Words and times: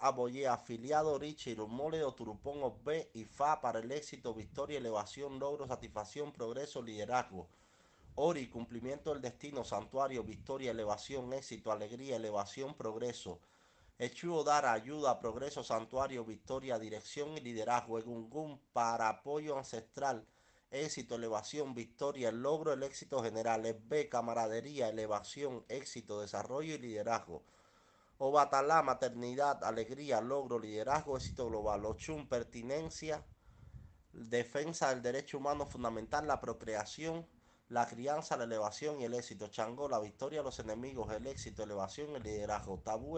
Aboye, 0.00 0.48
afiliado 0.48 1.18
Richie, 1.18 1.56
Mole, 1.56 2.00
Turupón, 2.16 2.72
B 2.82 3.10
y 3.12 3.26
FA 3.26 3.60
para 3.60 3.80
el 3.80 3.92
éxito, 3.92 4.32
victoria, 4.32 4.78
elevación, 4.78 5.38
logro, 5.38 5.66
satisfacción, 5.66 6.32
progreso, 6.32 6.80
liderazgo. 6.80 7.48
Ori, 8.14 8.48
cumplimiento 8.48 9.12
del 9.12 9.20
destino, 9.20 9.62
santuario, 9.62 10.24
victoria, 10.24 10.70
elevación, 10.70 11.34
éxito, 11.34 11.70
alegría, 11.70 12.16
elevación, 12.16 12.72
progreso. 12.72 13.40
Echuo 13.98 14.42
dar 14.42 14.64
ayuda, 14.64 15.20
progreso, 15.20 15.62
santuario, 15.62 16.24
victoria, 16.24 16.78
dirección 16.78 17.36
y 17.36 17.40
liderazgo. 17.40 17.98
Egungun 17.98 18.58
para 18.72 19.10
apoyo 19.10 19.58
ancestral, 19.58 20.26
éxito, 20.70 21.16
elevación, 21.16 21.74
victoria, 21.74 22.30
el 22.30 22.40
logro, 22.40 22.72
el 22.72 22.84
éxito 22.84 23.22
general. 23.22 23.62
B, 23.86 24.08
camaradería, 24.08 24.88
elevación, 24.88 25.62
éxito, 25.68 26.22
desarrollo 26.22 26.74
y 26.74 26.78
liderazgo. 26.78 27.42
Obatalá, 28.26 28.80
maternidad, 28.82 29.62
alegría, 29.64 30.22
logro, 30.22 30.58
liderazgo, 30.58 31.18
éxito 31.18 31.46
global. 31.50 31.84
Ochun, 31.84 32.26
pertinencia, 32.26 33.22
defensa 34.12 34.88
del 34.88 35.02
derecho 35.02 35.36
humano 35.36 35.66
fundamental, 35.66 36.26
la 36.26 36.40
procreación, 36.40 37.28
la 37.68 37.86
crianza, 37.86 38.38
la 38.38 38.44
elevación 38.44 38.98
y 38.98 39.04
el 39.04 39.12
éxito. 39.12 39.48
Changó, 39.48 39.90
la 39.90 40.00
victoria 40.00 40.42
los 40.42 40.58
enemigos, 40.58 41.12
el 41.12 41.26
éxito, 41.26 41.64
elevación 41.64 42.16
el 42.16 42.22
liderazgo. 42.22 42.80
Tabú, 42.80 43.12